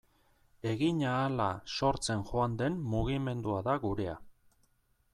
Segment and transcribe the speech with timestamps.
[0.69, 4.21] Egin ahala sortzen joan den mugimendua da gurea.